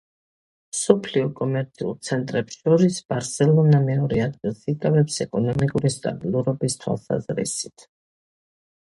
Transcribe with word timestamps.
მსოფლიო 0.75 1.25
კომერციულ 1.39 1.91
ცენტრებს 2.07 2.55
შორის, 2.61 2.95
ბარსელონა 3.13 3.81
მეორე 3.89 4.23
ადგილს 4.23 4.63
იკავებს 4.73 5.19
ეკონომიკური 5.27 5.91
სტაბილურობის 5.97 6.77
თვალსაზრისით. 6.85 7.85